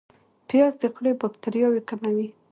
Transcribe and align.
پیاز 0.49 0.73
د 0.81 0.83
خولې 0.93 1.11
باکتریاوې 1.21 1.81
کموي 1.89 2.27